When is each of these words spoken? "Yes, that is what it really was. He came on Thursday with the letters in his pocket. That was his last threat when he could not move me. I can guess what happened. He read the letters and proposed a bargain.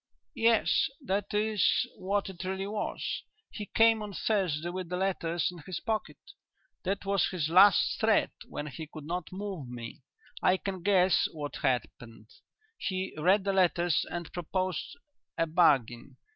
"Yes, 0.33 0.89
that 1.05 1.31
is 1.31 1.85
what 1.95 2.27
it 2.27 2.43
really 2.43 2.65
was. 2.65 3.21
He 3.51 3.67
came 3.67 4.01
on 4.01 4.13
Thursday 4.13 4.69
with 4.69 4.89
the 4.89 4.97
letters 4.97 5.51
in 5.51 5.59
his 5.59 5.79
pocket. 5.79 6.17
That 6.83 7.05
was 7.05 7.27
his 7.27 7.49
last 7.49 7.99
threat 7.99 8.31
when 8.47 8.65
he 8.65 8.87
could 8.87 9.03
not 9.05 9.31
move 9.31 9.69
me. 9.69 10.01
I 10.41 10.57
can 10.57 10.81
guess 10.81 11.27
what 11.31 11.57
happened. 11.57 12.31
He 12.79 13.13
read 13.15 13.43
the 13.43 13.53
letters 13.53 14.03
and 14.09 14.33
proposed 14.33 14.97
a 15.37 15.45
bargain. 15.45 16.17